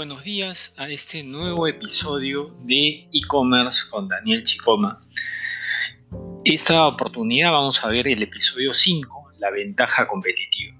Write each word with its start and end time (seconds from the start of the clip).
Buenos 0.00 0.24
días 0.24 0.72
a 0.78 0.88
este 0.88 1.22
nuevo 1.22 1.66
episodio 1.66 2.56
de 2.62 3.06
e-commerce 3.12 3.82
con 3.90 4.08
Daniel 4.08 4.44
Chicoma. 4.44 4.98
Esta 6.42 6.86
oportunidad 6.86 7.52
vamos 7.52 7.84
a 7.84 7.88
ver 7.88 8.08
el 8.08 8.22
episodio 8.22 8.72
5, 8.72 9.32
la 9.38 9.50
ventaja 9.50 10.06
competitiva. 10.06 10.74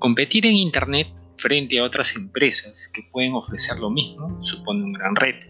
Competir 0.00 0.46
en 0.46 0.56
Internet 0.56 1.06
frente 1.36 1.78
a 1.78 1.84
otras 1.84 2.16
empresas 2.16 2.90
que 2.92 3.08
pueden 3.12 3.34
ofrecer 3.34 3.78
lo 3.78 3.88
mismo 3.88 4.42
supone 4.42 4.82
un 4.82 4.94
gran 4.94 5.14
reto. 5.14 5.46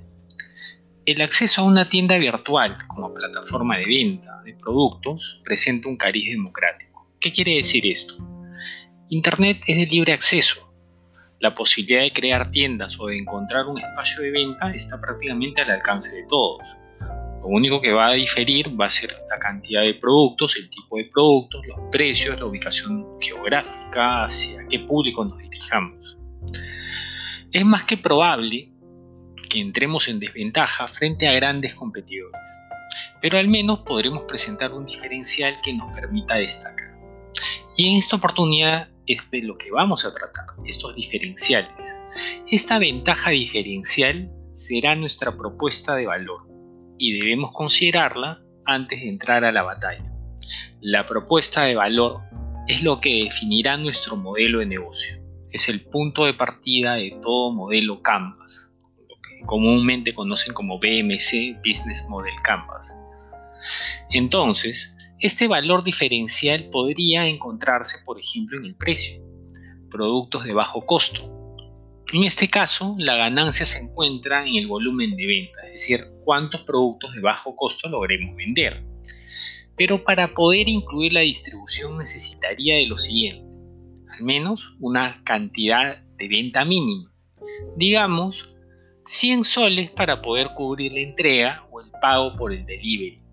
El 1.07 1.23
acceso 1.23 1.62
a 1.62 1.64
una 1.64 1.89
tienda 1.89 2.19
virtual 2.19 2.77
como 2.87 3.14
plataforma 3.14 3.79
de 3.79 3.87
venta 3.87 4.43
de 4.43 4.53
productos 4.53 5.41
presenta 5.43 5.89
un 5.89 5.96
cariz 5.96 6.32
democrático. 6.32 7.11
¿Qué 7.19 7.32
quiere 7.32 7.55
decir 7.55 7.86
esto? 7.86 8.14
Internet 9.08 9.63
es 9.66 9.79
de 9.79 9.86
libre 9.86 10.13
acceso 10.13 10.68
la 11.41 11.55
posibilidad 11.55 12.03
de 12.03 12.13
crear 12.13 12.51
tiendas 12.51 12.99
o 12.99 13.07
de 13.07 13.19
encontrar 13.19 13.67
un 13.67 13.79
espacio 13.79 14.23
de 14.23 14.31
venta 14.31 14.73
está 14.73 15.01
prácticamente 15.01 15.61
al 15.61 15.71
alcance 15.71 16.14
de 16.14 16.25
todos. 16.29 16.63
Lo 17.01 17.47
único 17.47 17.81
que 17.81 17.93
va 17.93 18.09
a 18.09 18.14
diferir 18.14 18.79
va 18.79 18.87
a 18.87 18.91
ser 18.91 19.17
la 19.31 19.39
cantidad 19.39 19.83
de 19.83 19.95
productos, 19.95 20.57
el 20.57 20.69
tipo 20.69 20.97
de 20.97 21.05
productos, 21.05 21.64
los 21.67 21.79
precios, 21.93 22.39
la 22.39 22.47
ubicación 22.47 23.07
geográfica, 23.21 24.25
hacia 24.25 24.67
qué 24.69 24.81
público 24.81 25.25
nos 25.25 25.39
dirijamos. 25.39 26.19
Es 27.53 27.64
más 27.64 27.85
que 27.85 27.97
probable 27.97 28.73
que 29.49 29.61
entremos 29.61 30.09
en 30.09 30.19
desventaja 30.19 30.89
frente 30.89 31.29
a 31.29 31.33
grandes 31.33 31.75
competidores, 31.75 32.42
pero 33.23 33.39
al 33.39 33.48
menos 33.48 33.81
podremos 33.81 34.25
presentar 34.25 34.73
un 34.73 34.84
diferencial 34.84 35.55
que 35.62 35.73
nos 35.73 35.95
permita 35.95 36.34
destacar. 36.34 36.98
Y 37.77 37.89
en 37.89 37.97
esta 37.97 38.17
oportunidad 38.17 38.89
es 39.09 39.31
de 39.31 39.42
lo 39.42 39.56
que 39.56 39.70
vamos 39.70 40.05
a 40.05 40.14
tratar, 40.14 40.45
estos 40.67 40.95
diferenciales. 40.95 41.73
Esta 42.47 42.78
ventaja 42.78 43.31
diferencial 43.31 44.31
será 44.55 44.95
nuestra 44.95 45.37
propuesta 45.37 45.97
de 45.97 46.06
valor 46.06 46.47
y 46.98 47.19
debemos 47.19 47.53
considerarla 47.53 48.42
antes 48.67 49.01
de 49.01 49.09
entrar 49.09 49.45
a 49.45 49.53
la 49.53 49.62
batalla. 49.62 50.05
La 50.81 51.06
propuesta 51.06 51.62
de 51.62 51.75
valor 51.75 52.20
es 52.69 52.83
lo 52.83 53.01
que 53.01 53.25
definirá 53.25 53.77
nuestro 53.79 54.17
modelo 54.17 54.59
de 54.59 54.67
negocio. 54.67 55.17
Es 55.51 55.70
el 55.70 55.81
punto 55.81 56.27
de 56.27 56.34
partida 56.34 56.95
de 56.95 57.19
todo 57.23 57.53
modelo 57.53 58.03
Canvas, 58.03 58.75
lo 59.09 59.17
que 59.23 59.47
comúnmente 59.47 60.14
conocen 60.14 60.53
como 60.53 60.79
BMC, 60.79 61.56
Business 61.64 62.05
Model 62.09 62.34
Canvas. 62.42 62.95
Entonces, 64.11 64.95
este 65.20 65.48
valor 65.48 65.83
diferencial 65.83 66.69
podría 66.70 67.27
encontrarse, 67.27 67.98
por 68.05 68.20
ejemplo, 68.20 68.56
en 68.56 68.66
el 68.66 68.77
precio, 68.77 69.20
productos 69.91 70.44
de 70.44 70.52
bajo 70.52 70.86
costo. 70.86 71.34
En 72.12 72.22
este 72.22 72.48
caso, 72.48 72.94
la 72.98 73.16
ganancia 73.16 73.66
se 73.66 73.80
encuentra 73.80 74.46
en 74.46 74.55
el 74.55 74.69
volumen 74.69 75.16
de 75.16 75.27
venta, 75.27 75.66
es 75.66 75.72
decir, 75.72 76.06
cuántos 76.24 76.62
productos 76.62 77.14
de 77.14 77.20
bajo 77.20 77.56
costo 77.56 77.89
logremos 77.89 78.36
vender. 78.36 78.84
Pero 79.77 80.05
para 80.05 80.34
poder 80.34 80.69
incluir 80.69 81.12
la 81.12 81.20
distribución 81.20 81.98
necesitaría 81.98 82.77
de 82.77 82.86
lo 82.86 82.96
siguiente, 82.96 83.44
al 84.11 84.22
menos 84.22 84.77
una 84.78 85.22
cantidad 85.24 86.00
de 86.16 86.28
venta 86.28 86.64
mínima, 86.64 87.12
digamos 87.77 88.55
100 89.05 89.42
soles 89.42 89.91
para 89.91 90.22
poder 90.22 90.50
cubrir 90.55 90.92
la 90.92 91.00
entrega 91.00 91.66
o 91.72 91.80
el 91.80 91.91
pago 92.00 92.36
por 92.36 92.52
el 92.52 92.64
delivery 92.64 93.27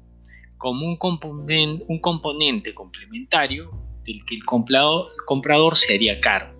como 0.57 0.85
un, 0.87 0.97
componente, 0.97 2.73
complementario 2.73 3.71
del 4.03 4.25
que 4.25 4.35
el 4.35 4.43
comprador, 4.45 5.75
se 5.75 5.93
haría 5.93 6.19
cargo. 6.21 6.53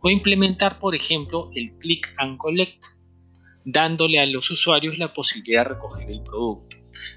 O 0.00 0.10
implementar, 0.10 0.78
por 0.78 0.94
ejemplo, 0.94 1.50
el 1.54 1.76
click 1.78 2.14
and 2.18 2.38
collect, 2.38 2.84
dándole 3.64 4.20
a 4.20 4.26
los 4.26 4.50
usuarios 4.50 4.98
la 4.98 5.12
posibilidad 5.12 5.64
de 5.64 5.74
recoger 5.74 6.10
el 6.10 6.22
producto. 6.22 6.76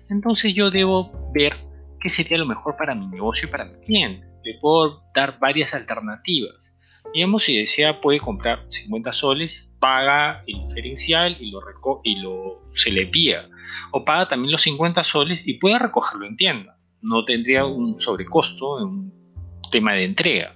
Entonces 0.10 0.54
yo 0.54 0.72
debo 0.72 1.32
ver 1.34 1.56
qué 2.00 2.10
sería 2.10 2.38
lo 2.38 2.46
mejor 2.46 2.76
para 2.78 2.96
mi 2.96 3.08
negocio 3.08 3.48
y 3.48 3.52
para 3.52 3.66
mi 3.66 3.80
cliente. 3.82 4.28
Le 4.44 4.58
puedo 4.60 5.02
dar 5.14 5.38
varias 5.40 5.74
alternativas. 5.74 6.76
Digamos, 7.14 7.44
si 7.44 7.58
desea, 7.58 8.02
puede 8.02 8.20
comprar 8.20 8.66
50 8.70 9.14
soles 9.14 9.69
paga 9.80 10.44
el 10.48 10.68
diferencial 10.68 11.38
y 11.40 11.52
lo, 11.52 11.62
y 12.04 12.16
lo 12.16 12.62
se 12.74 12.92
le 12.92 13.04
envía. 13.04 13.50
O 13.92 14.04
paga 14.04 14.28
también 14.28 14.52
los 14.52 14.62
50 14.62 15.04
soles 15.04 15.42
y 15.46 15.56
puede 15.56 15.80
recogerlo 15.80 16.26
en 16.26 16.36
tienda. 16.36 16.78
No 17.02 17.24
tendría 17.26 17.66
un 17.66 18.00
sobrecosto 18.00 18.80
en 18.80 18.86
un 18.86 19.70
tema 19.72 19.94
de 19.94 20.06
entrega. 20.06 20.56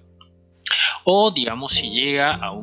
O 1.05 1.31
digamos, 1.31 1.73
si 1.73 1.89
llega 1.89 2.35
a, 2.35 2.53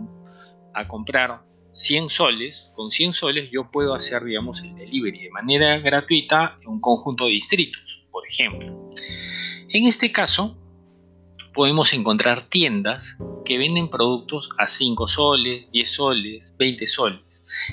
a 0.75 0.89
comprar 0.89 1.43
100 1.73 2.09
soles, 2.09 2.73
con 2.75 2.91
100 2.91 3.13
soles 3.13 3.51
yo 3.51 3.71
puedo 3.71 3.95
hacer, 3.95 4.25
digamos, 4.25 4.63
el 4.63 4.75
delivery 4.75 5.25
de 5.25 5.31
manera 5.31 5.79
gratuita 5.79 6.59
en 6.63 6.69
un 6.69 6.81
conjunto 6.81 7.27
de 7.27 7.33
distritos, 7.33 8.07
por 8.11 8.27
ejemplo. 8.27 8.91
En 9.69 9.87
este 9.87 10.11
caso, 10.11 10.60
podemos 11.55 11.93
encontrar 11.93 12.49
tiendas 12.49 13.17
que 13.45 13.59
venden 13.59 13.89
productos 13.89 14.51
a 14.59 14.67
5 14.67 15.09
soles, 15.09 15.71
10 15.73 15.91
soles, 15.91 16.55
20 16.59 16.87
soles. 16.87 17.21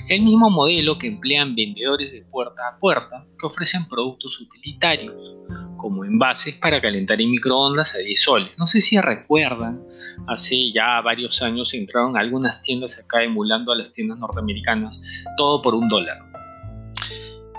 El 0.08 0.22
mismo 0.22 0.50
modelo 0.50 0.98
que 0.98 1.06
emplean 1.06 1.54
vendedores 1.54 2.10
de 2.10 2.22
puerta 2.22 2.62
a 2.68 2.78
puerta 2.78 3.24
que 3.38 3.46
ofrecen 3.46 3.86
productos 3.86 4.40
utilitarios, 4.40 5.36
como 5.76 6.04
envases 6.04 6.56
para 6.56 6.80
calentar 6.80 7.20
en 7.20 7.30
microondas 7.30 7.94
a 7.94 7.98
10 7.98 8.20
soles. 8.20 8.50
No 8.58 8.66
sé 8.66 8.80
si 8.80 9.00
recuerdan, 9.00 9.80
hace 10.26 10.72
ya 10.72 11.00
varios 11.00 11.40
años 11.42 11.72
entraron 11.74 12.16
algunas 12.16 12.60
tiendas 12.62 12.98
acá 12.98 13.22
emulando 13.22 13.70
a 13.70 13.76
las 13.76 13.92
tiendas 13.92 14.18
norteamericanas, 14.18 15.00
todo 15.36 15.62
por 15.62 15.74
un 15.74 15.88
dólar. 15.88 16.24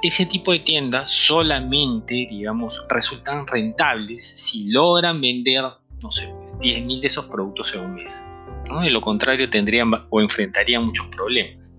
Ese 0.01 0.25
tipo 0.25 0.53
de 0.53 0.59
tiendas 0.59 1.11
solamente, 1.11 2.13
digamos, 2.29 2.81
resultan 2.89 3.45
rentables 3.47 4.25
si 4.25 4.69
logran 4.69 5.19
vender 5.19 5.65
no 6.01 6.11
sé, 6.11 6.31
10.000 6.59 6.85
pues, 6.85 7.01
de 7.01 7.07
esos 7.07 7.25
productos 7.25 7.73
en 7.73 7.81
un 7.81 7.95
mes. 7.95 8.23
De 8.81 8.89
lo 8.91 9.01
contrario, 9.01 9.49
tendrían 9.49 9.91
o 10.09 10.21
enfrentarían 10.21 10.85
muchos 10.85 11.07
problemas. 11.07 11.75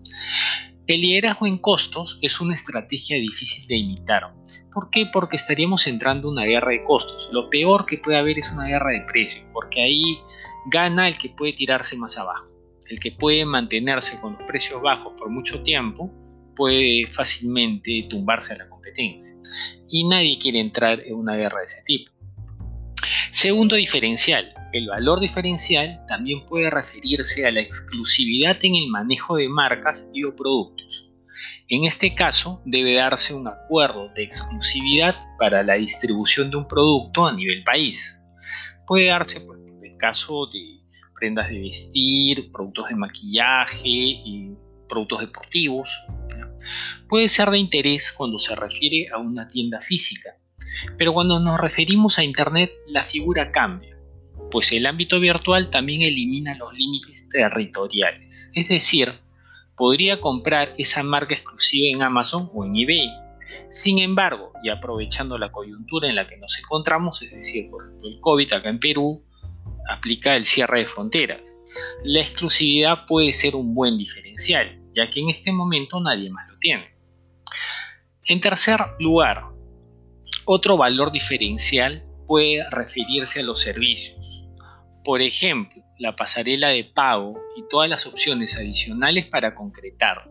El 0.87 1.03
liderazgo 1.03 1.47
en 1.47 1.59
costos 1.59 2.19
es 2.21 2.41
una 2.41 2.55
estrategia 2.55 3.17
difícil 3.17 3.65
de 3.69 3.77
imitar. 3.77 4.35
¿Por 4.73 4.91
qué? 4.91 5.07
Porque 5.07 5.37
estaríamos 5.37 5.87
entrando 5.87 6.27
en 6.27 6.33
una 6.33 6.45
guerra 6.47 6.73
de 6.73 6.83
costos. 6.83 7.31
Lo 7.33 7.49
peor 7.49 7.87
que 7.87 7.99
puede 7.99 8.19
haber 8.19 8.41
es 8.41 8.51
una 8.51 8.67
guerra 8.67 8.91
de 8.91 9.03
precios, 9.03 9.47
porque 9.53 9.81
ahí 9.83 10.19
gana 10.67 11.07
el 11.07 11.17
que 11.17 11.29
puede 11.29 11.53
tirarse 11.53 11.97
más 11.97 12.19
abajo. 12.19 12.49
El 12.89 12.99
que 12.99 13.13
puede 13.13 13.45
mantenerse 13.45 14.21
con 14.21 14.33
los 14.33 14.43
precios 14.49 14.83
bajos 14.83 15.13
por 15.17 15.31
mucho 15.31 15.63
tiempo 15.63 16.13
puede 16.57 17.07
fácilmente 17.07 18.09
tumbarse 18.11 18.55
a 18.55 18.57
la 18.57 18.69
competencia. 18.69 19.37
Y 19.89 20.09
nadie 20.09 20.39
quiere 20.41 20.59
entrar 20.59 20.99
en 21.01 21.15
una 21.15 21.37
guerra 21.37 21.61
de 21.61 21.67
ese 21.67 21.83
tipo. 21.85 22.11
Segundo 23.33 23.77
diferencial. 23.77 24.53
El 24.73 24.89
valor 24.89 25.21
diferencial 25.21 26.05
también 26.09 26.45
puede 26.47 26.69
referirse 26.69 27.47
a 27.47 27.53
la 27.53 27.61
exclusividad 27.61 28.57
en 28.63 28.75
el 28.75 28.89
manejo 28.89 29.37
de 29.37 29.49
marcas 29.49 30.11
y 30.13 30.25
o 30.25 30.35
productos. 30.35 31.11
En 31.69 31.85
este 31.85 32.15
caso, 32.15 32.61
debe 32.65 32.95
darse 32.95 33.33
un 33.33 33.47
acuerdo 33.47 34.09
de 34.15 34.25
exclusividad 34.25 35.15
para 35.39 35.63
la 35.63 35.75
distribución 35.75 36.51
de 36.51 36.57
un 36.57 36.67
producto 36.67 37.27
a 37.27 37.33
nivel 37.33 37.63
país. 37.63 38.21
Puede 38.87 39.07
darse, 39.07 39.41
pues, 39.41 39.61
en 39.61 39.85
el 39.85 39.97
caso 39.97 40.47
de 40.53 40.81
prendas 41.15 41.51
de 41.51 41.61
vestir, 41.61 42.51
productos 42.51 42.89
de 42.89 42.97
maquillaje 42.97 43.89
y 43.89 44.55
productos 44.89 45.21
deportivos. 45.21 45.89
Puede 47.09 47.29
ser 47.29 47.51
de 47.51 47.59
interés 47.59 48.13
cuando 48.13 48.39
se 48.39 48.55
refiere 48.57 49.09
a 49.15 49.19
una 49.19 49.47
tienda 49.47 49.81
física, 49.81 50.31
pero 50.97 51.13
cuando 51.13 51.41
nos 51.41 51.61
referimos 51.61 52.19
a 52.19 52.25
Internet, 52.25 52.73
la 52.87 53.05
figura 53.05 53.51
cambia, 53.53 53.97
pues 54.51 54.73
el 54.73 54.87
ámbito 54.87 55.21
virtual 55.21 55.71
también 55.71 56.03
elimina 56.03 56.57
los 56.57 56.73
límites 56.75 57.29
territoriales. 57.29 58.51
Es 58.55 58.69
decir, 58.69 59.15
podría 59.77 60.21
comprar 60.21 60.75
esa 60.79 61.03
marca 61.03 61.35
exclusiva 61.35 61.89
en 61.89 62.03
Amazon 62.03 62.51
o 62.53 62.65
en 62.65 62.77
eBay. 62.77 63.11
Sin 63.71 63.99
embargo, 63.99 64.53
y 64.63 64.69
aprovechando 64.69 65.39
la 65.39 65.51
coyuntura 65.51 66.09
en 66.09 66.17
la 66.17 66.27
que 66.27 66.37
nos 66.37 66.59
encontramos, 66.59 67.23
es 67.23 67.31
decir, 67.31 67.71
por 67.71 67.85
ejemplo, 67.85 68.09
el 68.09 68.21
COVID 68.21 68.53
acá 68.53 68.69
en 68.69 68.81
Perú, 68.81 69.25
aplica 69.89 70.37
el 70.37 70.47
cierre 70.47 70.81
de 70.81 70.87
fronteras. 70.87 71.57
La 72.05 72.21
exclusividad 72.21 73.07
puede 73.07 73.33
ser 73.33 73.57
un 73.57 73.75
buen 73.75 73.97
diferencial, 73.97 74.81
ya 74.95 75.09
que 75.09 75.21
en 75.21 75.31
este 75.31 75.53
momento 75.53 76.01
nadie 76.01 76.31
más 76.31 76.51
lo 76.51 76.59
tiene. 76.59 76.91
En 78.25 78.41
tercer 78.41 78.81
lugar, 78.99 79.47
otro 80.45 80.77
valor 80.77 81.13
diferencial 81.13 82.05
puede 82.27 82.65
referirse 82.71 83.41
a 83.41 83.43
los 83.43 83.61
servicios. 83.61 84.45
Por 85.05 85.23
ejemplo, 85.23 85.83
la 85.99 86.17
pasarela 86.17 86.69
de 86.69 86.85
pago 86.85 87.41
y 87.57 87.65
todas 87.69 87.89
las 87.89 88.07
opciones 88.07 88.57
adicionales 88.57 89.27
para 89.27 89.55
concretar. 89.55 90.31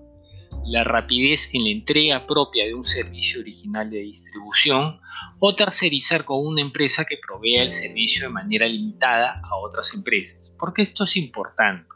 La 0.65 0.83
rapidez 0.83 1.49
en 1.53 1.63
la 1.63 1.69
entrega 1.69 2.27
propia 2.27 2.65
de 2.65 2.73
un 2.73 2.83
servicio 2.83 3.41
original 3.41 3.89
de 3.89 3.99
distribución 3.99 4.99
o 5.39 5.55
tercerizar 5.55 6.25
con 6.25 6.45
una 6.45 6.61
empresa 6.61 7.05
que 7.05 7.17
provea 7.17 7.63
el 7.63 7.71
servicio 7.71 8.23
de 8.23 8.33
manera 8.33 8.67
limitada 8.67 9.41
a 9.43 9.55
otras 9.57 9.93
empresas. 9.93 10.55
Porque 10.59 10.81
esto 10.81 11.05
es 11.05 11.17
importante. 11.17 11.87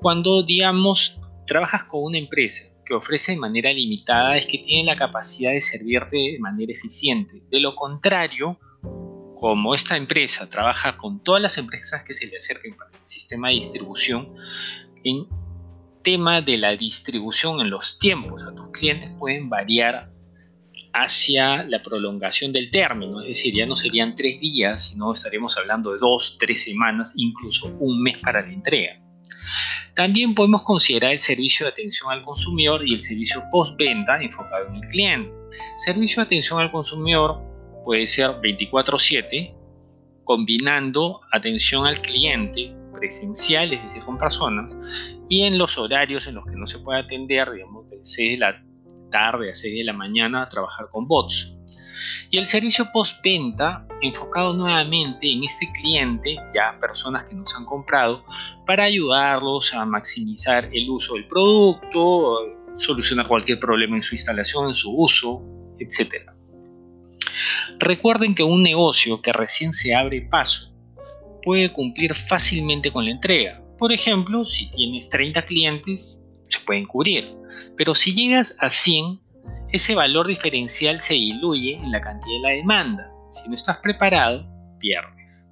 Cuando, 0.00 0.42
digamos, 0.42 1.20
trabajas 1.46 1.84
con 1.84 2.04
una 2.04 2.18
empresa 2.18 2.73
que 2.84 2.94
ofrece 2.94 3.32
de 3.32 3.38
manera 3.38 3.72
limitada 3.72 4.36
es 4.36 4.46
que 4.46 4.58
tiene 4.58 4.92
la 4.92 4.96
capacidad 4.96 5.52
de 5.52 5.60
servirte 5.60 6.16
de 6.16 6.38
manera 6.38 6.72
eficiente. 6.72 7.42
De 7.50 7.60
lo 7.60 7.74
contrario, 7.74 8.58
como 9.34 9.74
esta 9.74 9.96
empresa 9.96 10.48
trabaja 10.48 10.96
con 10.96 11.22
todas 11.22 11.42
las 11.42 11.58
empresas 11.58 12.02
que 12.04 12.14
se 12.14 12.26
le 12.26 12.36
acerquen 12.36 12.76
para 12.76 12.90
el 12.90 13.08
sistema 13.08 13.48
de 13.48 13.54
distribución, 13.54 14.34
en 15.02 15.26
tema 16.02 16.40
de 16.40 16.58
la 16.58 16.76
distribución 16.76 17.60
en 17.60 17.70
los 17.70 17.98
tiempos 17.98 18.46
a 18.46 18.54
tus 18.54 18.70
clientes 18.70 19.10
pueden 19.18 19.48
variar 19.48 20.10
hacia 20.92 21.64
la 21.64 21.82
prolongación 21.82 22.52
del 22.52 22.70
término, 22.70 23.20
es 23.22 23.28
decir, 23.28 23.54
ya 23.54 23.66
no 23.66 23.74
serían 23.74 24.14
tres 24.14 24.40
días, 24.40 24.88
sino 24.88 25.12
estaremos 25.12 25.56
hablando 25.58 25.92
de 25.92 25.98
dos, 25.98 26.36
tres 26.38 26.62
semanas, 26.62 27.12
incluso 27.16 27.74
un 27.80 28.02
mes 28.02 28.18
para 28.18 28.42
la 28.42 28.52
entrega. 28.52 29.03
También 29.94 30.34
podemos 30.34 30.62
considerar 30.62 31.12
el 31.12 31.20
servicio 31.20 31.66
de 31.66 31.72
atención 31.72 32.10
al 32.10 32.22
consumidor 32.22 32.86
y 32.86 32.94
el 32.94 33.02
servicio 33.02 33.42
postventa 33.52 34.20
enfocado 34.20 34.66
en 34.68 34.76
el 34.76 34.88
cliente. 34.88 35.32
Servicio 35.76 36.16
de 36.16 36.26
atención 36.26 36.60
al 36.60 36.72
consumidor 36.72 37.40
puede 37.84 38.06
ser 38.06 38.40
24/7, 38.40 39.54
combinando 40.24 41.20
atención 41.32 41.86
al 41.86 42.00
cliente 42.00 42.74
presencial, 42.92 43.72
es 43.72 43.82
decir, 43.82 44.02
con 44.04 44.18
personas, 44.18 44.72
y 45.28 45.42
en 45.42 45.58
los 45.58 45.78
horarios 45.78 46.26
en 46.26 46.36
los 46.36 46.44
que 46.46 46.56
no 46.56 46.66
se 46.66 46.78
puede 46.78 47.00
atender, 47.00 47.52
digamos, 47.52 47.88
de 47.90 47.98
6 48.02 48.30
de 48.32 48.36
la 48.38 48.64
tarde 49.10 49.50
a 49.50 49.54
6 49.54 49.74
de 49.76 49.84
la 49.84 49.92
mañana, 49.92 50.48
trabajar 50.48 50.88
con 50.90 51.06
bots. 51.06 51.53
Y 52.34 52.38
el 52.38 52.46
servicio 52.46 52.90
postventa 52.90 53.86
enfocado 54.02 54.54
nuevamente 54.54 55.30
en 55.30 55.44
este 55.44 55.70
cliente, 55.70 56.34
ya 56.52 56.76
personas 56.80 57.28
que 57.28 57.36
nos 57.36 57.54
han 57.54 57.64
comprado, 57.64 58.24
para 58.66 58.82
ayudarlos 58.82 59.72
a 59.72 59.84
maximizar 59.84 60.68
el 60.72 60.90
uso 60.90 61.14
del 61.14 61.28
producto, 61.28 62.40
solucionar 62.74 63.28
cualquier 63.28 63.60
problema 63.60 63.94
en 63.94 64.02
su 64.02 64.16
instalación, 64.16 64.66
en 64.66 64.74
su 64.74 64.92
uso, 64.92 65.44
etc. 65.78 66.28
Recuerden 67.78 68.34
que 68.34 68.42
un 68.42 68.64
negocio 68.64 69.22
que 69.22 69.32
recién 69.32 69.72
se 69.72 69.94
abre 69.94 70.22
paso 70.22 70.74
puede 71.40 71.72
cumplir 71.72 72.16
fácilmente 72.16 72.90
con 72.90 73.04
la 73.04 73.12
entrega. 73.12 73.62
Por 73.78 73.92
ejemplo, 73.92 74.44
si 74.44 74.68
tienes 74.70 75.08
30 75.08 75.44
clientes, 75.44 76.20
se 76.48 76.58
pueden 76.66 76.86
cubrir. 76.86 77.32
Pero 77.76 77.94
si 77.94 78.12
llegas 78.12 78.56
a 78.58 78.70
100, 78.70 79.20
ese 79.74 79.96
valor 79.96 80.28
diferencial 80.28 81.00
se 81.00 81.14
diluye 81.14 81.74
en 81.74 81.90
la 81.90 82.00
cantidad 82.00 82.36
de 82.36 82.42
la 82.42 82.50
demanda. 82.50 83.10
Si 83.32 83.48
no 83.48 83.56
estás 83.56 83.78
preparado, 83.78 84.46
pierdes. 84.78 85.50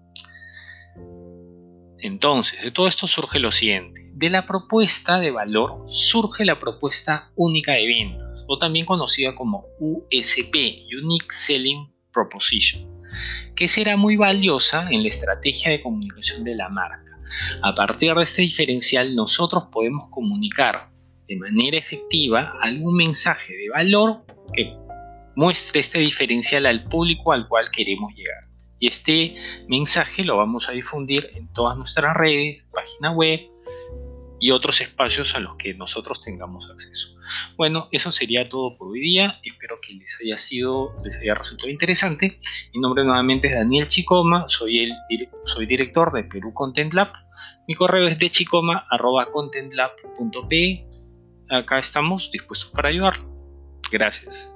Entonces, 1.99 2.63
de 2.63 2.71
todo 2.71 2.87
esto 2.87 3.09
surge 3.09 3.41
lo 3.41 3.51
siguiente. 3.51 4.09
De 4.15 4.31
la 4.31 4.47
propuesta 4.47 5.19
de 5.19 5.33
valor 5.33 5.83
surge 5.89 6.45
la 6.45 6.61
propuesta 6.61 7.33
única 7.35 7.73
de 7.73 7.85
ventas, 7.85 8.45
o 8.47 8.59
también 8.59 8.87
conocida 8.87 9.35
como 9.35 9.65
USP, 9.81 10.87
Unique 11.03 11.33
Selling 11.33 11.93
Proposition, 12.13 12.89
que 13.57 13.67
será 13.67 13.97
muy 13.97 14.15
valiosa 14.15 14.89
en 14.89 15.03
la 15.03 15.09
estrategia 15.09 15.73
de 15.73 15.83
comunicación 15.83 16.45
de 16.45 16.55
la 16.55 16.69
marca. 16.69 17.19
A 17.61 17.75
partir 17.75 18.15
de 18.15 18.23
este 18.23 18.43
diferencial 18.43 19.17
nosotros 19.17 19.65
podemos 19.73 20.09
comunicar 20.11 20.92
de 21.29 21.37
manera 21.37 21.79
efectiva 21.79 22.55
algún 22.61 22.97
mensaje 22.97 23.57
de 23.57 23.71
valor 23.71 24.25
que 24.53 24.75
muestre 25.35 25.81
este 25.81 25.99
diferencial 25.99 26.67
al 26.67 26.85
público 26.85 27.33
al 27.33 27.49
cual 27.49 27.71
queremos 27.71 28.13
llegar. 28.15 28.45
Y 28.79 28.89
este 28.89 29.37
mensaje 29.69 30.25
lo 30.25 30.37
vamos 30.37 30.69
a 30.69 30.73
difundir 30.73 31.31
en 31.35 31.49
todas 31.53 31.79
nuestras 31.79 32.17
redes, 32.17 32.65
página 32.73 33.13
web, 33.13 33.41
y 34.43 34.51
otros 34.51 34.79
espacios 34.81 35.37
a 35.37 35.39
los 35.39 35.55
que 35.55 35.73
nosotros 35.73 36.21
tengamos 36.21 36.69
acceso. 36.69 37.15
Bueno, 37.57 37.87
eso 37.93 38.11
sería 38.11 38.49
todo 38.49 38.77
por 38.77 38.89
hoy 38.89 38.99
día. 38.99 39.39
Espero 39.45 39.79
que 39.81 39.95
les 39.95 40.19
haya 40.21 40.37
sido, 40.37 40.97
les 41.05 41.17
haya 41.19 41.37
resultado 41.37 41.71
interesante. 41.71 42.41
Mi 42.75 42.81
nombre 42.81 43.05
nuevamente 43.05 43.47
es 43.47 43.55
Daniel 43.55 43.87
Chicoma, 43.87 44.49
soy 44.49 44.81
el 44.81 44.95
soy 45.45 45.67
director 45.67 46.13
de 46.13 46.25
Perú 46.25 46.53
Content 46.53 46.93
Lab. 46.93 47.13
Mi 47.69 47.77
correo 47.77 48.09
es 48.09 48.19
de 48.19 48.33
chicoma@contentlab.pe. 48.33 50.87
Acá 51.53 51.79
estamos 51.79 52.31
dispuestos 52.31 52.71
para 52.71 52.89
ayudar. 52.89 53.15
Gracias. 53.91 54.51